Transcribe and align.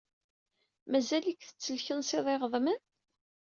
Mazal-ik 0.91 1.39
tettelkensiḍ 1.43 2.25
iɣeḍmen? 2.33 2.79